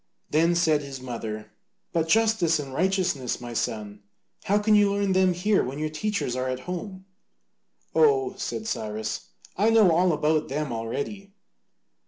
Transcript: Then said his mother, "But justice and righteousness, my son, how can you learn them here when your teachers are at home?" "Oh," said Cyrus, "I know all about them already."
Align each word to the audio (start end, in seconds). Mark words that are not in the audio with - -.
Then 0.31 0.55
said 0.55 0.81
his 0.81 0.99
mother, 0.99 1.51
"But 1.93 2.07
justice 2.07 2.57
and 2.57 2.73
righteousness, 2.73 3.39
my 3.39 3.53
son, 3.53 4.01
how 4.45 4.57
can 4.57 4.73
you 4.73 4.91
learn 4.91 5.11
them 5.11 5.33
here 5.33 5.63
when 5.63 5.77
your 5.77 5.91
teachers 5.91 6.35
are 6.35 6.49
at 6.49 6.61
home?" 6.61 7.05
"Oh," 7.93 8.33
said 8.35 8.65
Cyrus, 8.65 9.27
"I 9.57 9.69
know 9.69 9.91
all 9.91 10.11
about 10.11 10.47
them 10.47 10.73
already." 10.73 11.35